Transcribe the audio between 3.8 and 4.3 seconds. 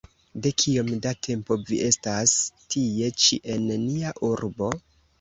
nia